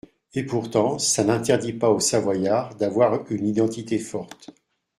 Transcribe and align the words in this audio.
Et, 0.33 0.41
pourtant, 0.41 0.97
ça 0.97 1.23
n’interdit 1.23 1.73
pas 1.73 1.91
aux 1.91 1.99
Savoyards 1.99 2.73
d’avoir 2.73 3.21
une 3.29 3.45
identité 3.45 3.99
forte. 3.99 4.49